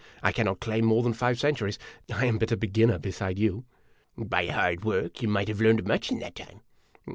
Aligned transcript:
I 0.23 0.31
cannot 0.31 0.59
claim 0.59 0.83
more 0.85 1.03
than 1.03 1.13
five 1.13 1.39
centuries. 1.39 1.77
I 2.11 2.25
am 2.25 2.39
but 2.39 2.51
a 2.51 2.57
be 2.57 2.65
ginner 2.67 2.97
beside 2.97 3.37
you."" 3.37 3.65
By 4.17 4.47
hard 4.47 4.83
work 4.83 5.21
you 5.21 5.27
might 5.27 5.47
have 5.47 5.61
learned 5.61 5.85
much 5.85 6.09
in 6.11 6.17
that 6.21 6.33
time." 6.37 6.61